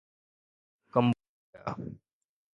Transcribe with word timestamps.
Cambodia 0.93 1.71